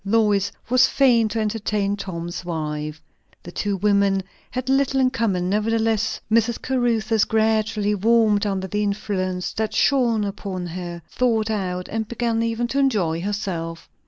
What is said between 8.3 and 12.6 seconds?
under the influence that shone upon her; thawed out, and began